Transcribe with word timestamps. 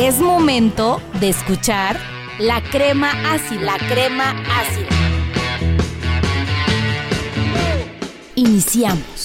Es 0.00 0.20
momento 0.20 1.02
de 1.18 1.30
escuchar 1.30 1.98
la 2.38 2.62
crema 2.62 3.10
ácida, 3.34 3.62
la 3.62 3.78
crema 3.88 4.30
ácida. 4.30 4.86
Iniciamos. 8.36 9.17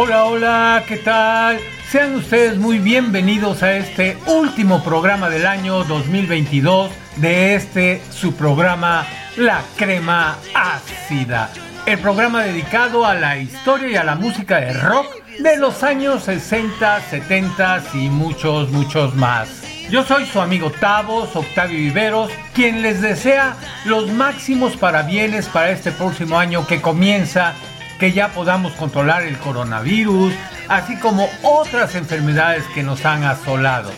Hola, 0.00 0.26
hola, 0.26 0.84
¿qué 0.86 0.96
tal? 0.98 1.58
Sean 1.90 2.14
ustedes 2.14 2.56
muy 2.56 2.78
bienvenidos 2.78 3.64
a 3.64 3.74
este 3.74 4.16
último 4.28 4.84
programa 4.84 5.28
del 5.28 5.44
año 5.44 5.82
2022 5.82 6.92
de 7.16 7.56
este 7.56 8.00
su 8.10 8.36
programa 8.36 9.04
La 9.36 9.60
Crema 9.76 10.38
Ácida. 10.54 11.50
El 11.84 11.98
programa 11.98 12.44
dedicado 12.44 13.04
a 13.04 13.14
la 13.14 13.38
historia 13.38 13.88
y 13.88 13.96
a 13.96 14.04
la 14.04 14.14
música 14.14 14.60
de 14.60 14.72
rock 14.72 15.16
de 15.40 15.56
los 15.56 15.82
años 15.82 16.22
60, 16.22 17.00
70 17.00 17.82
y 17.94 18.08
muchos, 18.08 18.70
muchos 18.70 19.16
más. 19.16 19.64
Yo 19.90 20.04
soy 20.04 20.26
su 20.26 20.40
amigo 20.40 20.70
Tavos, 20.70 21.34
Octavio 21.34 21.76
Viveros, 21.76 22.30
quien 22.54 22.82
les 22.82 23.00
desea 23.00 23.56
los 23.84 24.12
máximos 24.12 24.76
parabienes 24.76 25.46
para 25.46 25.70
este 25.70 25.90
próximo 25.90 26.38
año 26.38 26.68
que 26.68 26.80
comienza 26.80 27.54
que 27.98 28.12
ya 28.12 28.28
podamos 28.28 28.72
controlar 28.72 29.22
el 29.22 29.38
coronavirus, 29.38 30.32
así 30.68 30.96
como 30.98 31.28
otras 31.42 31.94
enfermedades 31.94 32.64
que 32.74 32.82
nos 32.82 33.04
han 33.04 33.24
asolado. 33.24 33.90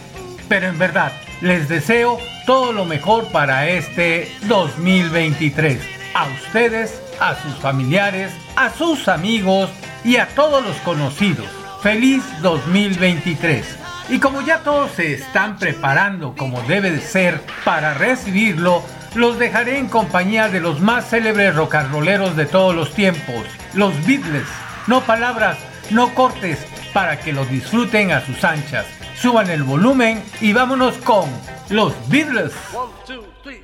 Pero 0.48 0.68
en 0.68 0.78
verdad, 0.78 1.12
les 1.40 1.68
deseo 1.68 2.18
todo 2.46 2.72
lo 2.72 2.84
mejor 2.84 3.30
para 3.30 3.68
este 3.68 4.30
2023. 4.48 5.80
A 6.14 6.26
ustedes, 6.26 7.00
a 7.20 7.36
sus 7.36 7.54
familiares, 7.56 8.32
a 8.56 8.70
sus 8.70 9.08
amigos 9.08 9.70
y 10.04 10.16
a 10.16 10.28
todos 10.28 10.64
los 10.64 10.76
conocidos. 10.78 11.46
Feliz 11.82 12.22
2023. 12.42 13.78
Y 14.08 14.18
como 14.18 14.42
ya 14.42 14.58
todos 14.64 14.90
se 14.92 15.14
están 15.14 15.56
preparando 15.56 16.34
como 16.36 16.60
debe 16.62 16.90
de 16.90 17.00
ser 17.00 17.40
para 17.64 17.94
recibirlo, 17.94 18.82
los 19.14 19.38
dejaré 19.38 19.78
en 19.78 19.88
compañía 19.88 20.48
de 20.48 20.60
los 20.60 20.80
más 20.80 21.08
célebres 21.08 21.54
rocarroleros 21.54 22.36
de 22.36 22.46
todos 22.46 22.74
los 22.74 22.92
tiempos, 22.94 23.44
los 23.74 23.94
Beatles. 24.06 24.46
No 24.86 25.00
palabras, 25.02 25.58
no 25.90 26.14
cortes, 26.14 26.58
para 26.92 27.20
que 27.20 27.32
lo 27.32 27.44
disfruten 27.44 28.12
a 28.12 28.24
sus 28.24 28.44
anchas. 28.44 28.86
Suban 29.16 29.50
el 29.50 29.62
volumen 29.62 30.22
y 30.40 30.52
vámonos 30.52 30.96
con 30.98 31.28
los 31.68 31.92
Beatles. 32.08 32.52
One, 32.72 32.92
two, 33.06 33.24
three, 33.42 33.62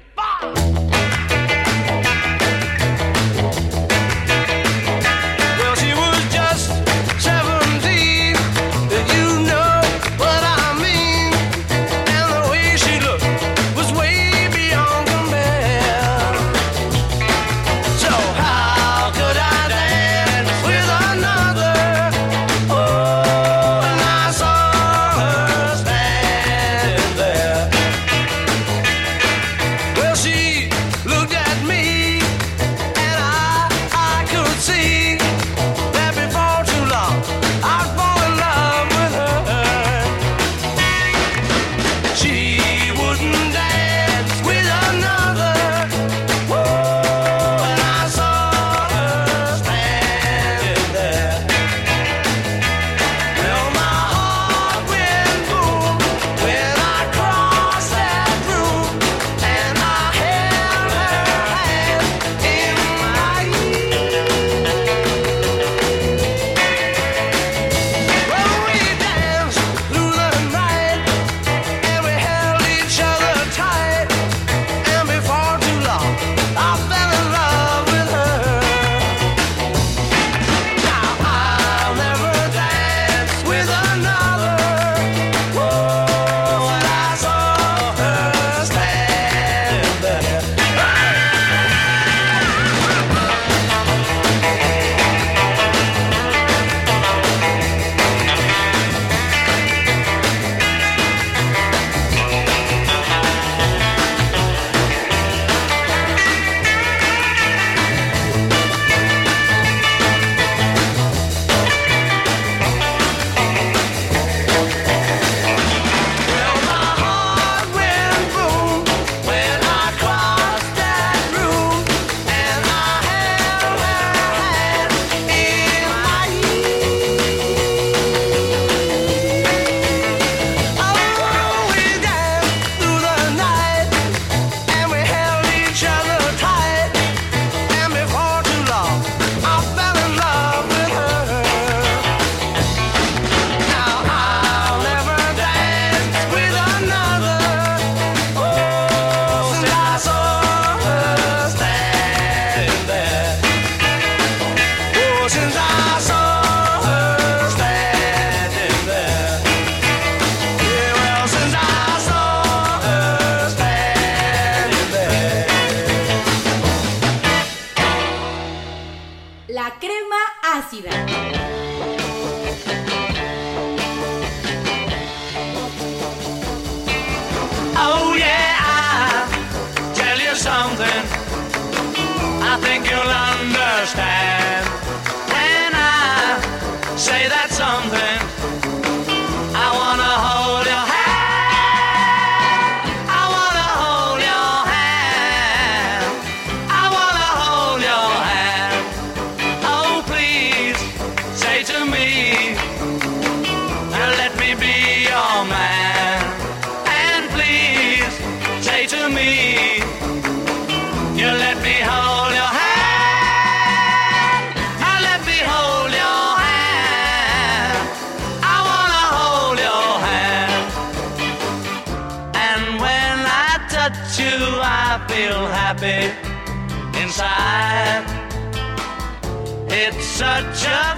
such 230.17 230.65
a 230.65 230.96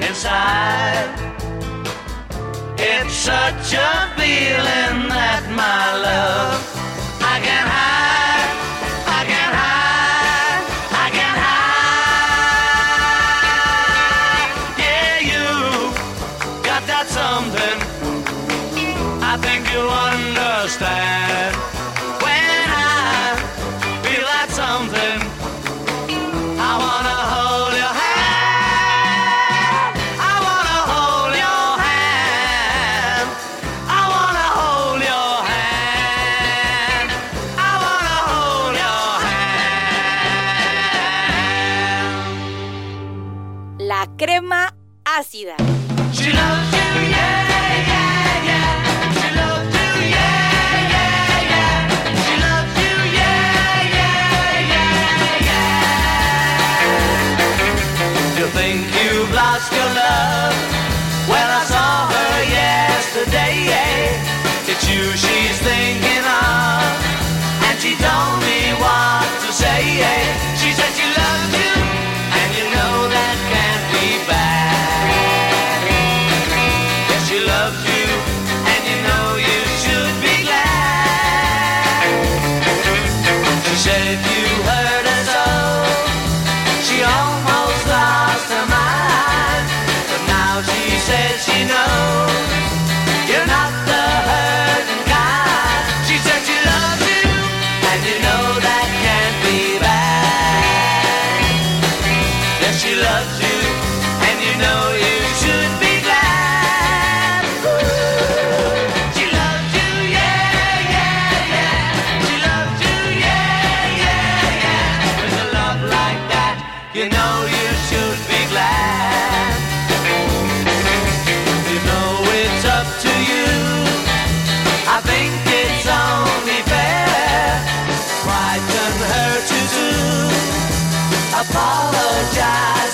inside. 0.00 1.14
It's 2.78 3.12
such 3.12 3.74
a 3.74 4.12
feeling 4.16 5.08
that 5.08 5.44
my 5.54 5.92
love 6.06 6.62
I 7.20 7.40
can 7.42 7.77
crema 44.18 44.74
ácida. 45.04 45.54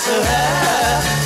to 0.05 0.11
her. 0.11 1.24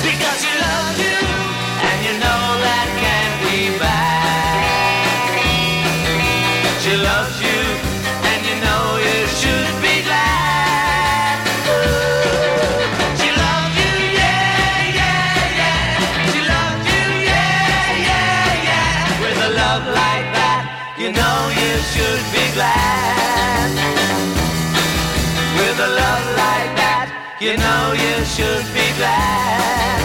should 28.36 28.66
be 28.72 28.86
glad. 28.98 30.00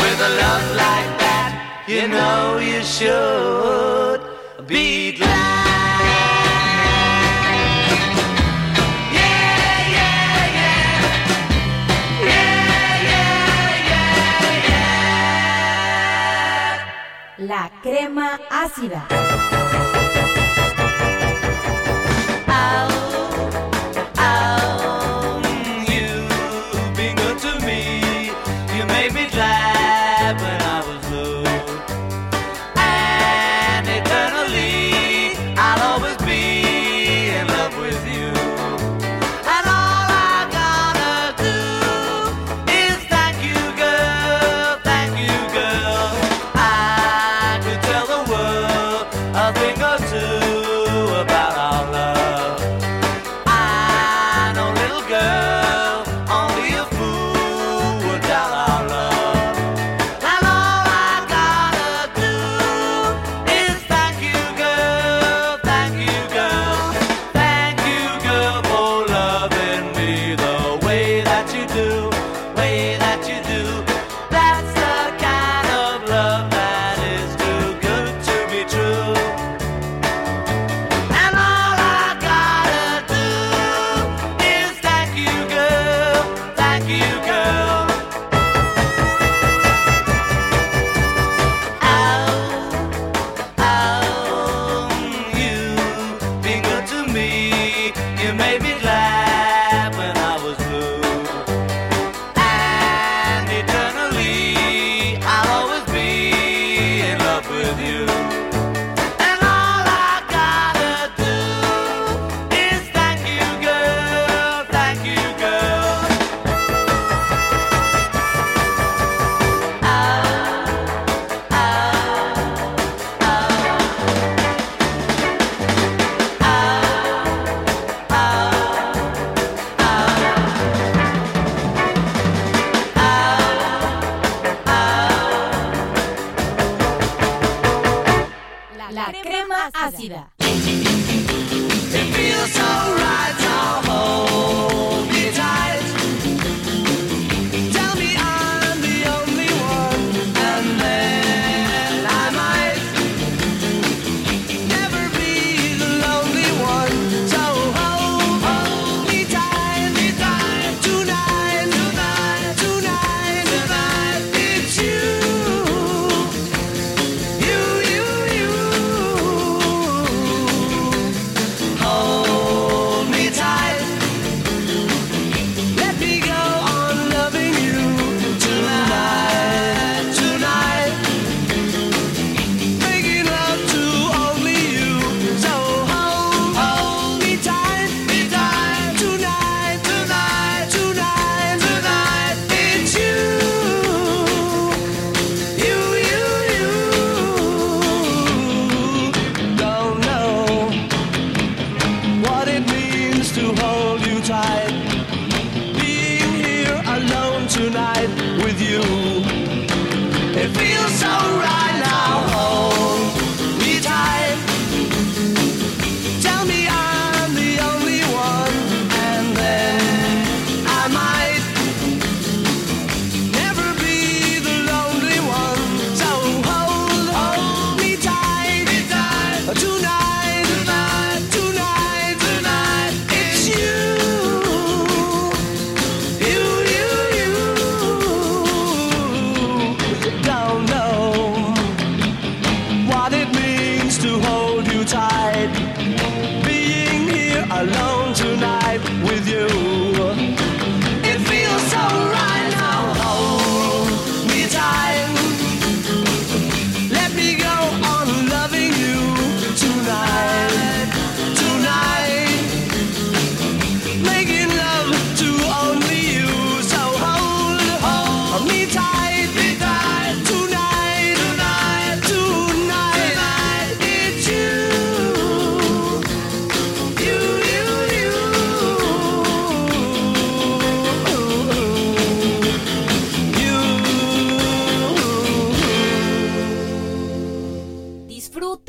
With 0.00 0.18
a 0.28 0.30
love 0.42 0.66
like 0.84 1.10
that, 1.22 1.84
you 1.86 2.08
know 2.08 2.58
you 2.58 2.82
should 2.82 4.20
be 4.66 5.12
glad. 5.12 5.52
La 17.38 17.70
crema 17.82 18.40
ácida. 18.48 19.02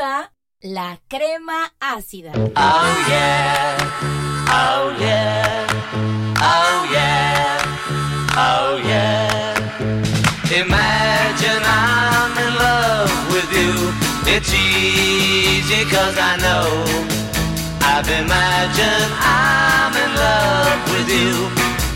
Disfruta 0.04 0.34
la 0.62 1.00
crema 1.08 1.72
ácida. 1.80 2.32
Oh 2.36 3.06
yeah, 3.08 3.78
oh 4.50 4.92
yeah, 5.00 5.68
oh 6.42 6.88
yeah, 6.92 7.62
oh 8.36 8.82
yeah. 8.84 9.54
Imagine 10.52 11.64
I'm 11.64 12.38
in 12.38 12.54
love 12.56 13.12
with 13.32 13.50
you. 13.54 13.94
It's 14.28 14.54
easy 14.54 15.86
cause 15.86 16.18
I 16.20 16.36
know. 16.44 16.68
I've 17.82 18.10
imagined 18.10 19.14
I'm 19.22 19.96
in 19.96 20.12
love 20.16 20.80
with 20.92 21.10
you 21.10 21.48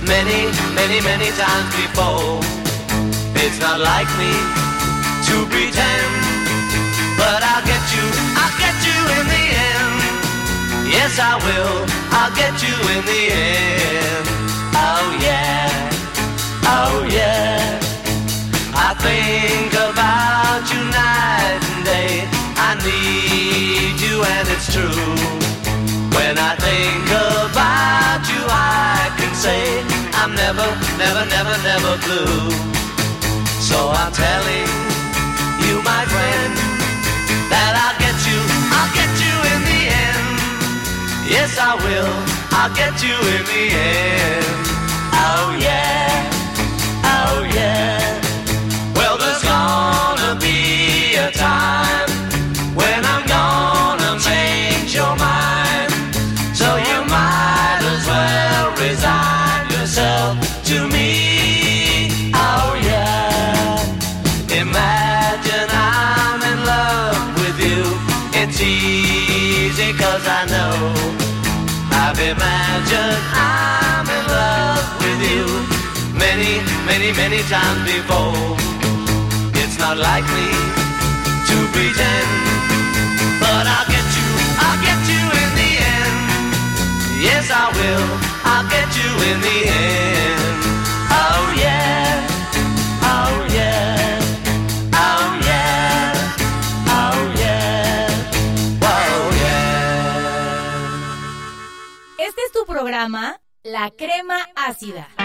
many, 0.07 0.47
many, 0.75 1.01
many 1.01 1.29
times 1.35 1.75
before. 1.75 2.39
It's 3.35 3.59
not 3.59 3.79
like 3.81 4.07
me 4.17 4.31
to 5.27 5.45
pretend, 5.51 6.16
Yes, 11.07 11.19
I 11.23 11.39
will. 11.39 11.87
I'll 12.11 12.35
get 12.35 12.51
you 12.59 12.75
in 12.91 13.01
the 13.07 13.23
end. 13.31 14.27
Oh 14.75 15.07
yeah. 15.23 15.71
Oh 16.67 17.07
yeah. 17.07 17.79
I 18.75 18.91
think 18.99 19.71
about 19.71 20.67
you 20.67 20.83
night 20.91 21.63
and 21.63 21.83
day. 21.87 22.27
I 22.59 22.75
need 22.83 23.95
you 24.03 24.19
and 24.19 24.51
it's 24.51 24.67
true. 24.67 25.07
When 26.11 26.35
I 26.35 26.59
think 26.59 27.07
about 27.07 28.27
you, 28.27 28.43
I 28.43 29.07
can 29.15 29.31
say 29.31 29.63
I'm 30.11 30.35
never, 30.35 30.67
never, 30.99 31.23
never, 31.31 31.55
never 31.63 31.93
blue. 32.03 32.51
So 33.63 33.95
I'm 33.95 34.11
telling 34.11 34.67
you, 35.63 35.79
my 35.87 36.03
friend, 36.11 36.51
that 37.47 37.79
I'll 37.79 38.06
I 41.59 41.73
will. 41.73 42.13
I'll 42.51 42.73
get 42.75 43.01
you 43.01 43.17
in 43.17 43.43
the 43.49 43.63
end. 43.73 44.45
Oh 45.13 45.57
yeah. 45.59 46.29
Oh 47.03 47.49
yeah. 47.51 48.06
Many, 77.11 77.29
many, 77.29 77.43
times 77.47 77.83
before. 77.85 78.35
It's 79.63 79.77
not 79.79 79.97
like 79.97 80.25
me 80.35 80.49
to 81.47 81.57
pretend, 81.71 82.29
but 83.39 83.63
I'll 83.63 83.87
get 83.87 84.07
you, 84.17 84.29
I'll 84.59 84.81
get 84.83 84.99
you 85.07 85.23
in 85.41 85.49
the 85.55 85.71
end. 85.95 86.17
Yes, 87.23 87.47
I 87.49 87.71
will, 87.77 88.07
I'll 88.43 88.67
get 88.67 88.89
you 88.99 89.11
in 89.29 89.39
the 89.39 89.57
end. 89.71 90.59
Oh 91.15 91.53
yeah, 91.55 92.27
oh 93.03 93.47
yeah, 93.55 94.19
oh 94.93 95.39
oh 96.89 97.31
oh. 97.31 97.75
Este 102.19 102.65
programa, 102.65 103.39
La 103.63 103.91
Crema 103.91 104.39
Ácida. 104.55 105.16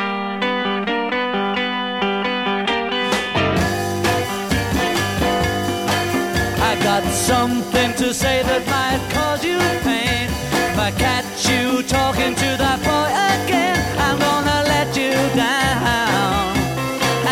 I 6.64 6.76
got 6.82 7.02
something 7.12 7.92
to 7.94 8.14
say 8.14 8.42
that 8.44 8.62
might 8.70 9.02
cause 9.12 9.44
you 9.44 9.58
pain. 9.82 10.30
If 10.70 10.78
I 10.78 10.90
catch 10.92 11.48
you 11.50 11.82
talking 11.82 12.34
to 12.42 12.48
that 12.62 12.78
boy 12.86 13.10
again, 13.34 13.76
I'm 13.98 14.16
gonna 14.18 14.62
let 14.70 14.88
you 14.96 15.12
down 15.34 16.54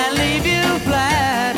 and 0.01 0.11
leave 0.19 0.45
you 0.45 0.67
flat. 0.83 1.55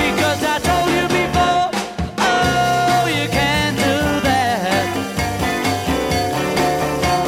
Because 0.00 0.40
I 0.54 0.56
told 0.68 0.88
you 0.96 1.06
before, 1.20 1.64
oh, 2.16 3.04
you 3.18 3.28
can't 3.28 3.76
do 3.76 3.96
that. 4.28 4.88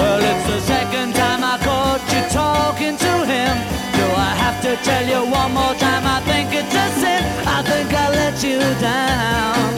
Well, 0.00 0.20
it's 0.32 0.46
the 0.48 0.60
second 0.72 1.14
time 1.14 1.44
I 1.44 1.56
caught 1.68 2.02
you 2.14 2.22
talking 2.32 2.96
to 2.96 3.12
him. 3.28 3.54
Do 3.98 4.04
I 4.28 4.32
have 4.44 4.56
to 4.66 4.72
tell 4.88 5.04
you 5.06 5.20
one 5.30 5.52
more 5.52 5.76
time? 5.76 6.04
I 6.16 6.18
think 6.24 6.48
it's 6.52 6.74
a 6.74 6.88
sin. 7.00 7.23
I 7.56 7.62
think 7.62 7.94
I 7.94 8.10
let 8.10 8.42
you 8.42 8.58
down. 8.80 9.73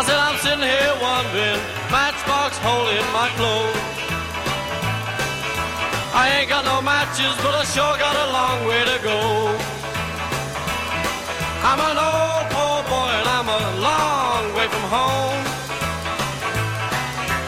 I 0.00 0.02
said 0.02 0.16
I'm 0.16 0.38
sitting 0.40 0.64
here 0.64 0.96
wondering, 0.96 1.60
matchbox 1.92 2.56
hole 2.64 2.88
in 2.88 3.04
my 3.12 3.28
clothes. 3.36 3.84
I 6.16 6.40
ain't 6.40 6.48
got 6.48 6.64
no 6.64 6.80
matches, 6.80 7.36
but 7.44 7.52
I 7.52 7.68
sure 7.68 8.00
got 8.00 8.16
a 8.16 8.28
long 8.32 8.64
way 8.64 8.80
to 8.80 8.96
go. 9.04 9.20
I'm 11.68 11.80
an 11.84 12.00
old 12.00 12.44
poor 12.48 12.80
boy 12.88 13.12
and 13.12 13.28
I'm 13.28 13.44
a 13.44 13.62
long 13.76 14.42
way 14.56 14.66
from 14.72 14.84
home. 14.88 15.42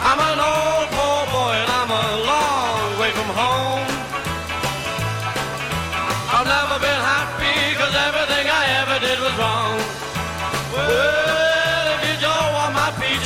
I'm 0.05 0.21
an 0.21 0.37
old 0.37 0.87
poor 0.93 1.21
boy 1.33 1.53
and 1.57 1.71
I'm 1.73 1.89
a 1.89 2.07
long 2.21 2.85
way 3.01 3.11
from 3.17 3.29
home. 3.33 3.89
I've 6.37 6.45
never 6.45 6.77
been 6.77 7.01
happy 7.01 7.57
cause 7.81 7.95
everything 7.97 8.45
I 8.45 8.63
ever 8.85 8.97
did 9.01 9.17
was 9.25 9.33
wrong. 9.41 9.73
Well, 10.69 11.52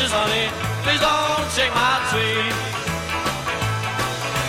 peaches, 0.07 0.13
honey, 0.13 0.47
please 0.83 1.01
don't 1.01 1.51
shake 1.51 1.73
my 1.73 1.99
tree. 2.09 2.47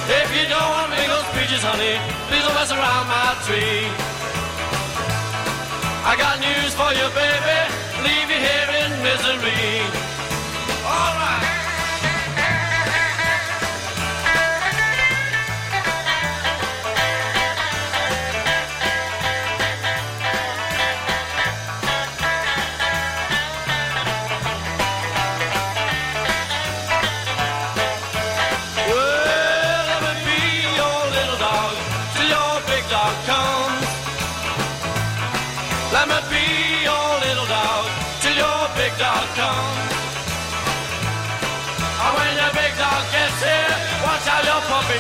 If 0.09 0.29
you 0.37 0.49
don't 0.49 0.71
want 0.71 0.91
me 0.91 1.03
those 1.07 1.27
peaches, 1.35 1.63
honey, 1.63 1.99
please 2.29 2.43
don't 2.45 2.55
mess 2.55 2.71
around 2.71 3.07
my 3.09 3.35
tree. 3.45 3.91
I 6.05 6.15
got 6.17 6.39
news 6.41 6.75
for 6.75 6.91
you, 6.95 7.07
baby. 7.15 7.59
Leave 8.07 8.31
you 8.31 8.41
here 8.41 8.71
in 8.83 8.91
misery. 9.03 10.18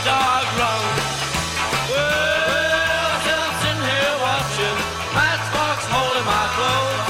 Dog. 0.04 0.46
Well, 1.90 2.68
I'm 3.44 3.54
sitting 3.62 3.84
here 3.90 4.14
watching 4.26 4.76
Matchbox 5.14 5.78
holding 5.94 6.26
my 6.26 6.44
clothes. 6.56 7.06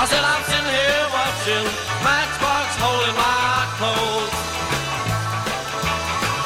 I 0.00 0.02
said 0.10 0.24
I'm 0.32 0.42
sitting 0.50 0.74
here 0.78 1.06
watching 1.18 1.66
Matchbox 2.06 2.66
holding 2.84 3.16
my 3.18 3.66
clothes. 3.78 4.34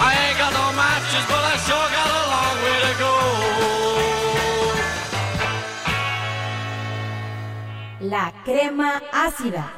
I 0.01 0.11
ain't 0.25 0.39
got 0.43 0.53
no 0.61 0.67
matches, 0.73 1.25
but 1.31 1.43
I 1.53 1.55
sure 1.67 1.89
got 1.97 2.09
a 2.09 2.25
long 2.35 2.57
way 2.65 2.79
to 2.87 2.93
go. 3.05 3.15
La 8.01 8.27
crema 8.45 9.03
ácida. 9.13 9.78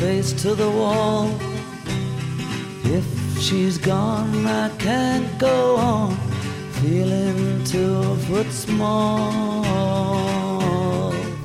face 0.00 0.32
to 0.32 0.54
the 0.54 0.68
wall. 0.68 1.28
If 2.84 3.04
she's 3.38 3.78
gone, 3.78 4.46
I 4.46 4.70
can't 4.78 5.38
go 5.38 5.76
on. 5.76 6.30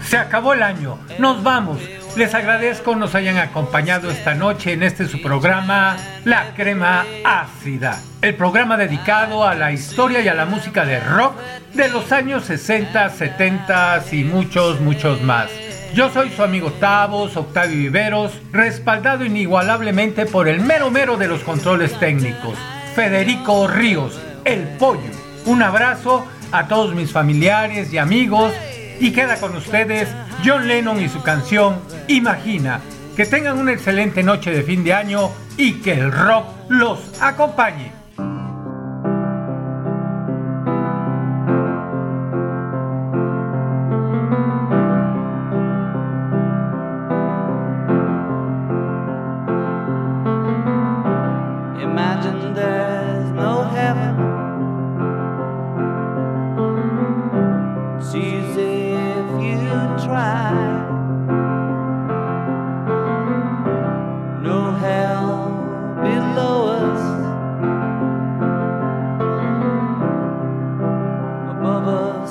Se 0.02 0.18
acabó 0.18 0.54
el 0.54 0.64
año, 0.64 0.98
nos 1.20 1.44
vamos. 1.44 1.78
Les 2.16 2.34
agradezco 2.34 2.96
nos 2.96 3.16
hayan 3.16 3.38
acompañado 3.38 4.10
esta 4.10 4.34
noche 4.34 4.72
en 4.72 4.84
este 4.84 5.10
su 5.10 5.22
programa 5.22 5.98
La 6.24 6.54
Crema 6.56 7.04
Ácida, 7.26 8.00
el 8.22 8.36
programa 8.36 8.78
dedicado 8.78 9.46
a 9.46 9.56
la 9.56 9.74
historia 9.74 10.22
y 10.22 10.30
a 10.30 10.34
la 10.34 10.46
música 10.46 10.86
de 10.86 11.02
rock 11.02 11.36
de 11.74 11.90
los 11.90 12.14
años 12.14 12.46
60, 12.46 13.10
70 13.10 14.06
y 14.14 14.24
muchos, 14.24 14.80
muchos 14.80 15.22
más. 15.22 15.50
Yo 15.96 16.10
soy 16.10 16.30
su 16.30 16.44
amigo 16.44 16.74
Tavos, 16.74 17.38
Octavio 17.38 17.78
Viveros, 17.78 18.34
respaldado 18.52 19.24
inigualablemente 19.24 20.26
por 20.26 20.50
el 20.50 20.60
mero 20.60 20.92
mero 20.92 21.16
de 21.16 21.30
los 21.30 21.40
controles 21.40 21.98
técnicos, 21.98 22.58
Federico 22.94 23.66
Ríos, 23.66 24.20
el 24.44 24.64
pollo. 24.78 25.10
Un 25.46 25.64
abrazo 25.64 26.28
a 26.52 26.68
todos 26.68 26.94
mis 26.94 27.14
familiares 27.14 27.94
y 27.94 27.98
amigos 27.98 28.52
y 29.00 29.14
queda 29.14 29.40
con 29.40 29.56
ustedes 29.56 30.10
John 30.44 30.68
Lennon 30.68 31.02
y 31.02 31.08
su 31.08 31.24
canción 31.24 31.80
Imagina. 32.10 32.82
Que 33.16 33.26
tengan 33.26 33.58
una 33.58 33.72
excelente 33.72 34.22
noche 34.22 34.52
de 34.52 34.64
fin 34.64 34.84
de 34.84 34.94
año 34.94 35.30
y 35.56 35.76
que 35.76 35.94
el 35.94 36.12
rock 36.12 36.46
los 36.68 37.00
acompañe. 37.22 37.95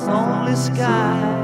lonely 0.03 0.57
sky. 0.57 1.44